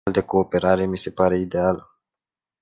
O 0.01 0.03
astfel 0.05 0.19
de 0.23 0.29
cooperare 0.29 0.85
mi 0.85 0.97
se 0.97 1.11
pare 1.11 1.37
ideală. 1.37 1.99